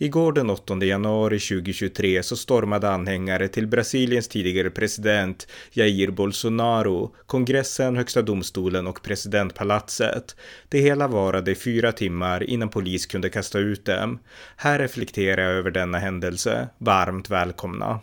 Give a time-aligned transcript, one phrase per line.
[0.00, 7.96] Igår den 8 januari 2023 så stormade anhängare till Brasiliens tidigare president Jair Bolsonaro, kongressen,
[7.96, 10.36] högsta domstolen och presidentpalatset.
[10.68, 14.18] Det hela varade i fyra timmar innan polis kunde kasta ut dem.
[14.56, 16.68] Här reflekterar jag över denna händelse.
[16.78, 18.00] Varmt välkomna!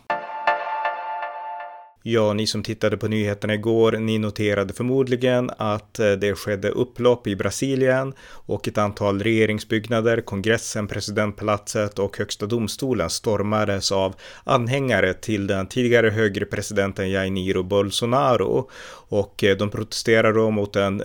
[2.07, 7.27] Ja, ni som tittade på nyheterna igår, ni noterade förmodligen att eh, det skedde upplopp
[7.27, 15.47] i Brasilien och ett antal regeringsbyggnader, kongressen, presidentpalatset och högsta domstolen stormades av anhängare till
[15.47, 18.69] den tidigare högre presidenten Jair Bolsonaro.
[19.09, 21.03] Och eh, de protesterar då mot den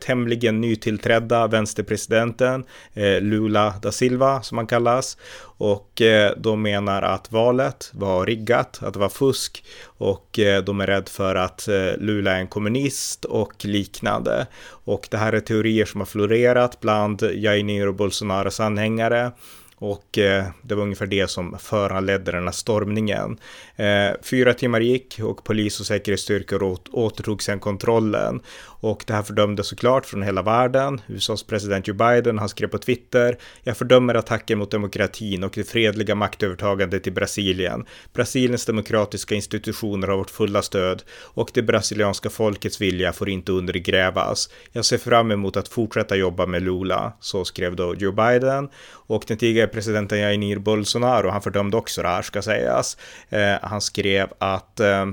[0.00, 5.16] tämligen nytillträdda vänsterpresidenten eh, Lula da Silva som han kallas
[5.60, 10.80] och eh, de menar att valet var riggat, att det var fusk och eh, de
[10.80, 14.46] är rädda för att eh, Lula är en kommunist och liknande.
[14.84, 19.32] Och det här är teorier som har florerat bland Jair och Bolsonaros anhängare
[19.80, 23.38] och eh, det var ungefär det som föranledde den här stormningen.
[23.76, 28.40] Eh, fyra timmar gick och polis och säkerhetsstyrkor återtog sedan kontrollen.
[28.82, 31.00] Och det här fördömdes såklart från hela världen.
[31.06, 33.38] USAs president Joe Biden, han skrev på Twitter.
[33.62, 37.86] Jag fördömer attacken mot demokratin och det fredliga maktövertagandet i Brasilien.
[38.12, 44.50] Brasiliens demokratiska institutioner har vårt fulla stöd och det brasilianska folkets vilja får inte undergrävas.
[44.72, 48.68] Jag ser fram emot att fortsätta jobba med Lula, så skrev då Joe Biden.
[49.10, 52.96] Och den tidigare presidenten Jair Bolsonaro, han fördömde också det här ska sägas.
[53.28, 55.06] Eh, han skrev att eh,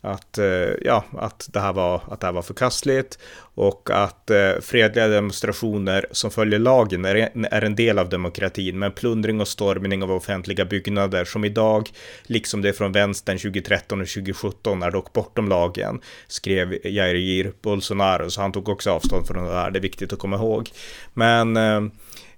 [0.00, 3.18] att, eh, ja, att, det här var, att det här var förkastligt
[3.54, 8.92] och att eh, fredliga demonstrationer som följer lagen är, är en del av demokratin, men
[8.92, 11.90] plundring och stormning av offentliga byggnader som idag,
[12.22, 18.40] liksom det från vänstern 2013 och 2017, är dock bortom lagen, skrev Jair Bolsonaro, så
[18.40, 20.70] han tog också avstånd från det här, det är viktigt att komma ihåg.
[21.14, 21.80] Men eh,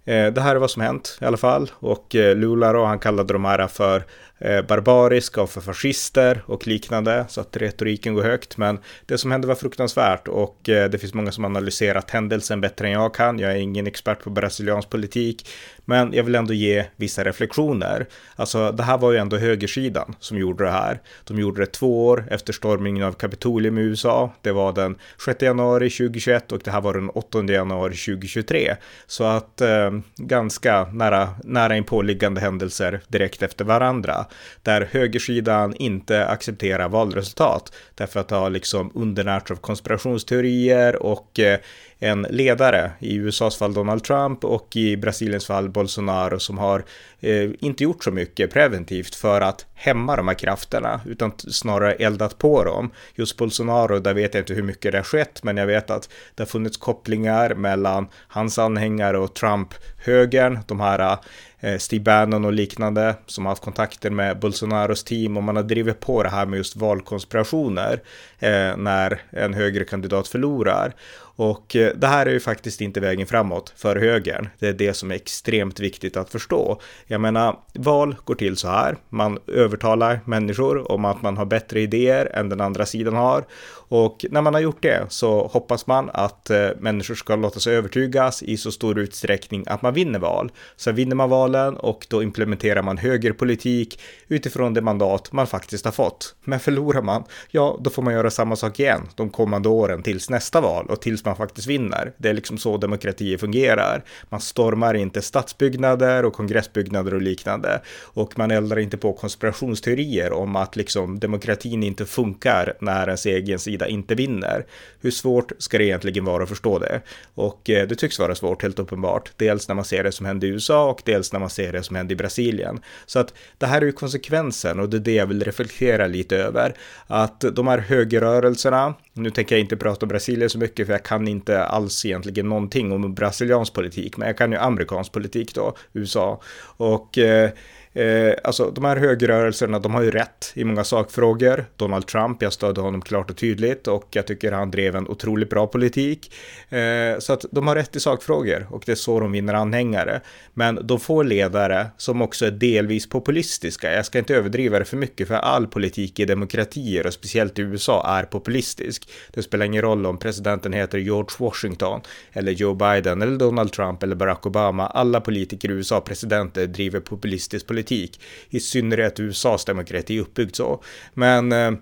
[0.05, 1.71] Eh, det här är vad som hänt i alla fall.
[1.75, 4.05] Och eh, Lula då, han kallade de här för
[4.43, 8.57] Eh, barbariska och för fascister och liknande så att retoriken går högt.
[8.57, 12.87] Men det som hände var fruktansvärt och eh, det finns många som analyserat händelsen bättre
[12.87, 13.39] än jag kan.
[13.39, 15.49] Jag är ingen expert på brasiliansk politik,
[15.85, 18.07] men jag vill ändå ge vissa reflektioner.
[18.37, 21.01] Alltså, det här var ju ändå högersidan som gjorde det här.
[21.25, 24.33] De gjorde det två år efter stormningen av Kapitolium i USA.
[24.43, 28.77] Det var den 6 januari 2021 och det här var den 8 januari 2023.
[29.07, 34.27] Så att eh, ganska nära, nära inpåliggande händelser direkt efter varandra.
[34.63, 41.59] Där högersidan inte accepterar valresultat därför att det har liksom undernärts av konspirationsteorier och eh,
[42.01, 46.85] en ledare, i USAs fall Donald Trump och i Brasiliens fall Bolsonaro som har
[47.21, 52.39] eh, inte gjort så mycket preventivt för att hämma de här krafterna utan snarare eldat
[52.39, 52.91] på dem.
[53.15, 56.09] Just Bolsonaro, där vet jag inte hur mycket det har skett, men jag vet att
[56.35, 61.19] det har funnits kopplingar mellan hans anhängare och Trump-högern, de här
[61.61, 65.63] eh, Steve Bannon och liknande som har haft kontakter med Bolsonaros team och man har
[65.63, 68.03] drivit på det här med just valkonspirationer
[68.39, 70.95] eh, när en högre kandidat förlorar.
[71.41, 74.49] Och eh, det här är ju faktiskt inte vägen framåt för högern.
[74.59, 76.81] Det är det som är extremt viktigt att förstå.
[77.07, 78.97] Jag menar, val går till så här.
[79.09, 83.45] Man övertalar människor om att man har bättre idéer än den andra sidan har.
[83.91, 87.77] Och när man har gjort det så hoppas man att eh, människor ska låta sig
[87.77, 90.53] övertygas i så stor utsträckning att man vinner val.
[90.77, 95.93] Sen vinner man valen och då implementerar man högerpolitik utifrån det mandat man faktiskt har
[95.93, 96.35] fått.
[96.45, 100.31] Men förlorar man, ja, då får man göra samma sak igen de kommande åren tills
[100.31, 102.13] nästa val och tills man man faktiskt vinner.
[102.17, 104.05] Det är liksom så demokratier fungerar.
[104.29, 110.57] Man stormar inte stadsbyggnader och kongressbyggnader och liknande och man eldar inte på konspirationsteorier om
[110.57, 114.67] att liksom demokratin inte funkar när ens egen sida inte vinner.
[115.01, 117.01] Hur svårt ska det egentligen vara att förstå det?
[117.35, 119.33] Och eh, det tycks vara svårt, helt uppenbart.
[119.37, 121.83] Dels när man ser det som hände i USA och dels när man ser det
[121.83, 122.81] som hände i Brasilien.
[123.07, 126.37] Så att det här är ju konsekvensen och det är det jag vill reflektera lite
[126.37, 126.75] över.
[127.07, 131.05] Att de här högerrörelserna, nu tänker jag inte prata om Brasilien så mycket för jag
[131.05, 135.77] kan inte alls egentligen någonting om brasiliansk politik, men jag kan ju amerikansk politik då,
[135.93, 136.41] USA.
[136.77, 137.51] Och eh,
[137.93, 141.65] Eh, alltså de här högerrörelserna, de har ju rätt i många sakfrågor.
[141.77, 145.51] Donald Trump, jag stödde honom klart och tydligt och jag tycker han drev en otroligt
[145.51, 146.35] bra politik.
[146.69, 150.21] Eh, så att de har rätt i sakfrågor och det är så de vinner anhängare.
[150.55, 153.93] Men de får ledare som också är delvis populistiska.
[153.93, 157.63] Jag ska inte överdriva det för mycket för all politik i demokratier och speciellt i
[157.63, 159.10] USA är populistisk.
[159.31, 162.01] Det spelar ingen roll om presidenten heter George Washington
[162.33, 164.87] eller Joe Biden eller Donald Trump eller Barack Obama.
[164.87, 168.21] Alla politiker i USA, presidenter, driver populistisk politik.
[168.51, 170.83] I synnerhet USAs demokrati är uppbyggd så.
[171.15, 171.73] Men eh,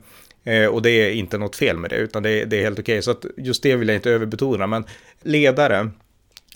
[0.44, 2.78] eh, och det är inte något fel med det, utan det är, det är helt
[2.78, 2.94] okej.
[2.94, 3.02] Okay.
[3.02, 4.84] Så att just det vill jag inte överbetona, men
[5.22, 5.90] ledare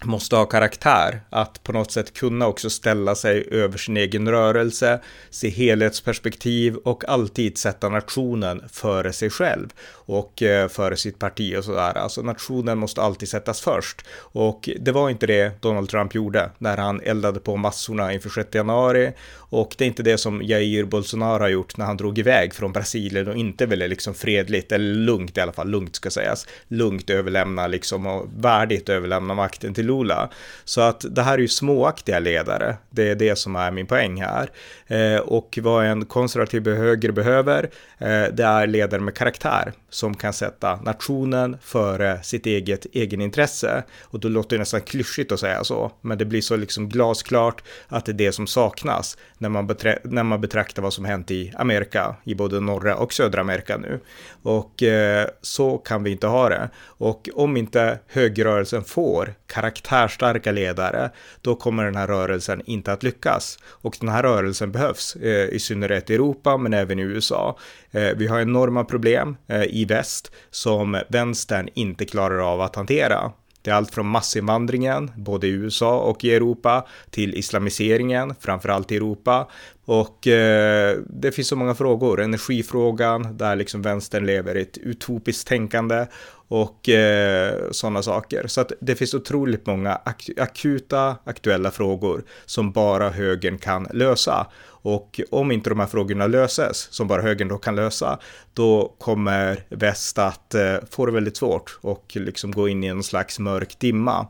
[0.04, 5.00] måste ha karaktär, att på något sätt kunna också ställa sig över sin egen rörelse,
[5.30, 11.64] se helhetsperspektiv och alltid sätta nationen före sig själv och eh, före sitt parti och
[11.64, 11.98] sådär.
[11.98, 14.04] Alltså nationen måste alltid sättas först.
[14.18, 18.54] Och det var inte det Donald Trump gjorde när han eldade på massorna inför 6
[18.54, 19.12] januari.
[19.34, 22.72] Och det är inte det som Jair Bolsonaro har gjort när han drog iväg från
[22.72, 27.10] Brasilien och inte ville liksom fredligt eller lugnt i alla fall, lugnt ska sägas, lugnt
[27.10, 30.28] överlämna liksom och värdigt överlämna makten till Lula.
[30.64, 32.76] Så att det här är ju småaktiga ledare.
[32.90, 34.50] Det är det som är min poäng här.
[34.86, 40.32] Eh, och vad en konservativ höger behöver, eh, det är ledare med karaktär som kan
[40.32, 43.82] sätta nationen före sitt eget egenintresse.
[44.02, 47.62] Och då låter det nästan klyschigt att säga så, men det blir så liksom glasklart
[47.88, 51.52] att det är det som saknas när man, när man betraktar vad som hänt i
[51.56, 54.00] Amerika, i både norra och södra Amerika nu.
[54.42, 56.70] Och eh, så kan vi inte ha det.
[56.98, 63.02] Och om inte högerrörelsen får karaktär karaktärstarka ledare, då kommer den här rörelsen inte att
[63.02, 63.58] lyckas.
[63.64, 67.58] Och den här rörelsen behövs, eh, i synnerhet i Europa, men även i USA.
[67.90, 73.32] Eh, vi har enorma problem eh, i väst som vänstern inte klarar av att hantera.
[73.62, 78.96] Det är allt från massinvandringen, både i USA och i Europa, till islamiseringen, framförallt i
[78.96, 79.48] Europa.
[79.84, 82.20] Och eh, det finns så många frågor.
[82.20, 86.06] Energifrågan, där liksom vänstern lever i ett utopiskt tänkande
[86.48, 88.46] och eh, sådana saker.
[88.46, 94.46] Så att det finns otroligt många ak akuta, aktuella frågor som bara högern kan lösa.
[94.64, 98.18] Och om inte de här frågorna löses, som bara högern då kan lösa,
[98.54, 103.02] då kommer väst att eh, få det väldigt svårt och liksom gå in i en
[103.02, 104.26] slags mörk dimma.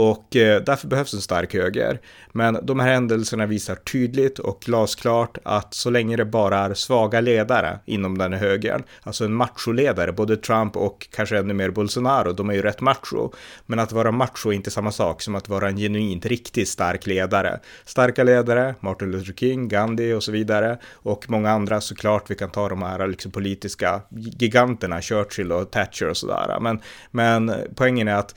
[0.00, 2.00] Och eh, därför behövs en stark höger.
[2.32, 7.20] Men de här händelserna visar tydligt och glasklart att så länge det bara är svaga
[7.20, 12.32] ledare inom den här högern, alltså en macholedare, både Trump och kanske ännu mer Bolsonaro,
[12.32, 13.32] de är ju rätt macho.
[13.66, 17.06] Men att vara macho är inte samma sak som att vara en genuint riktigt stark
[17.06, 17.60] ledare.
[17.84, 22.30] Starka ledare, Martin Luther King, Gandhi och så vidare och många andra såklart.
[22.30, 24.00] Vi kan ta de här liksom politiska
[24.38, 26.58] giganterna, Churchill och Thatcher och sådär.
[26.60, 26.80] Men,
[27.10, 28.34] men poängen är att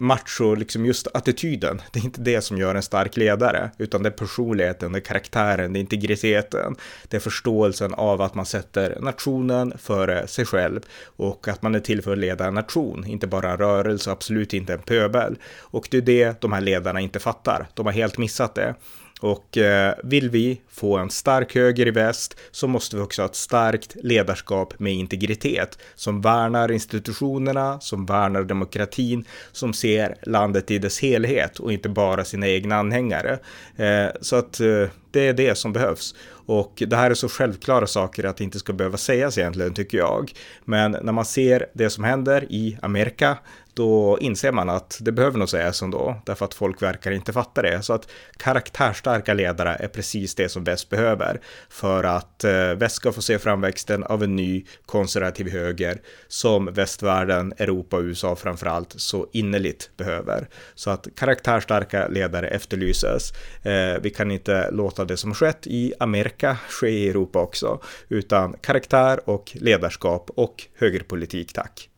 [0.00, 1.82] macho, liksom just attityden.
[1.92, 5.00] Det är inte det som gör en stark ledare, utan det är personligheten, det är
[5.00, 6.76] karaktären, det är integriteten,
[7.08, 11.80] det är förståelsen av att man sätter nationen före sig själv och att man är
[11.80, 15.36] till för att leda en nation, inte bara en rörelse, absolut inte en pöbel.
[15.58, 17.66] Och det är det de här ledarna inte fattar.
[17.74, 18.74] De har helt missat det.
[19.22, 23.26] Och eh, vill vi få en stark höger i väst så måste vi också ha
[23.26, 30.78] ett starkt ledarskap med integritet som värnar institutionerna, som värnar demokratin, som ser landet i
[30.78, 33.38] dess helhet och inte bara sina egna anhängare.
[33.76, 36.14] Eh, så att eh, det är det som behövs.
[36.46, 39.98] Och det här är så självklara saker att det inte ska behöva sägas egentligen tycker
[39.98, 40.32] jag.
[40.64, 43.38] Men när man ser det som händer i Amerika
[43.74, 47.62] då inser man att det behöver nog sägas ändå, därför att folk verkar inte fatta
[47.62, 47.82] det.
[47.82, 53.12] Så att karaktärstarka ledare är precis det som väst behöver för att eh, väst ska
[53.12, 59.26] få se framväxten av en ny konservativ höger som västvärlden, Europa och USA framförallt så
[59.32, 60.48] innerligt behöver.
[60.74, 63.32] Så att karaktärstarka ledare efterlyses.
[63.62, 68.52] Eh, vi kan inte låta det som skett i Amerika ske i Europa också, utan
[68.52, 71.91] karaktär och ledarskap och högerpolitik, tack.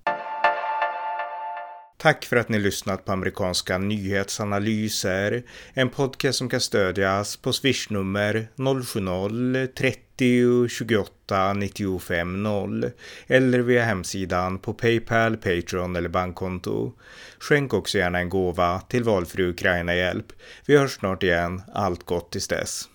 [2.04, 5.42] Tack för att ni lyssnat på amerikanska nyhetsanalyser.
[5.75, 12.90] En podcast som kan stödjas på swishnummer 070-30 28 95 0
[13.26, 16.92] eller via hemsidan på Paypal, Patreon eller bankkonto.
[17.38, 20.32] Skänk också gärna en gåva till valfri Ukraina-hjälp.
[20.66, 21.62] Vi hörs snart igen.
[21.73, 22.88] Allt gott tills dess.